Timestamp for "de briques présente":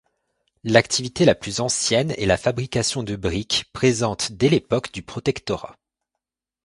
3.03-4.31